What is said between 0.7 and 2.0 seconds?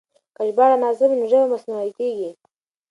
ناسمه وي نو ژبه مصنوعي